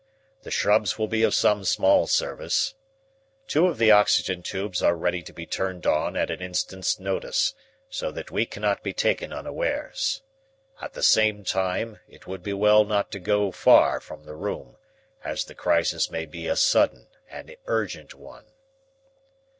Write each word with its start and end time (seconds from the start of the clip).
The 0.41 0.49
shrubs 0.49 0.97
will 0.97 1.07
be 1.07 1.21
of 1.21 1.35
some 1.35 1.63
small 1.63 2.07
service. 2.07 2.73
Two 3.45 3.67
of 3.67 3.77
the 3.77 3.91
oxygen 3.91 4.41
tubes 4.41 4.81
are 4.81 4.95
ready 4.95 5.21
to 5.21 5.31
be 5.31 5.45
turned 5.45 5.85
on 5.85 6.15
at 6.17 6.31
an 6.31 6.41
instant's 6.41 6.99
notice, 6.99 7.53
so 7.87 8.09
that 8.11 8.31
we 8.31 8.47
cannot 8.47 8.81
be 8.81 8.93
taken 8.93 9.31
unawares. 9.31 10.23
At 10.81 10.93
the 10.93 11.03
same 11.03 11.43
time, 11.43 11.99
it 12.07 12.25
would 12.25 12.41
be 12.41 12.53
well 12.53 12.83
not 12.83 13.11
to 13.11 13.19
go 13.19 13.51
far 13.51 13.99
from 13.99 14.23
the 14.23 14.33
room, 14.33 14.77
as 15.23 15.45
the 15.45 15.53
crisis 15.53 16.09
may 16.09 16.25
be 16.25 16.47
a 16.47 16.55
sudden 16.55 17.05
and 17.29 17.55
urgent 17.67 18.15
one." 18.15 18.45